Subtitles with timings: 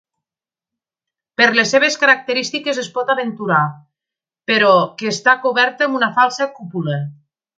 [1.41, 3.61] Per les seves característiques es pot aventurar,
[4.53, 7.01] però, que està coberta amb una falsa cúpula.